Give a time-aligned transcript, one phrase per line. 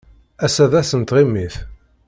[0.45, 1.55] Ass-a d ass n tɣimit.